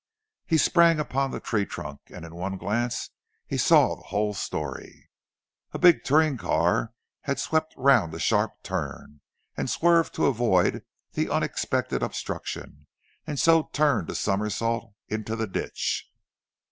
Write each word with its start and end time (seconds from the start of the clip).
He 0.47 0.57
sprang 0.57 0.99
upon 0.99 1.29
the 1.29 1.39
tree 1.39 1.63
trunk, 1.67 1.99
and 2.07 2.25
in 2.25 2.33
one 2.33 2.57
glance 2.57 3.11
he 3.45 3.55
saw 3.55 3.95
the 3.95 4.01
whole 4.07 4.33
story. 4.33 5.11
A 5.73 5.77
big 5.77 6.03
touring 6.03 6.37
car 6.37 6.93
had 7.25 7.37
swept 7.39 7.75
round 7.77 8.11
the 8.11 8.17
sharp 8.19 8.63
turn, 8.63 9.21
and 9.55 9.69
swerved 9.69 10.15
to 10.15 10.25
avoid 10.25 10.83
the 11.13 11.29
unexpected 11.29 12.01
obstruction, 12.01 12.87
and 13.27 13.39
so 13.39 13.69
turned 13.73 14.09
a 14.09 14.15
somersault 14.15 14.95
into 15.07 15.35
the 15.35 15.45
ditch. 15.45 16.09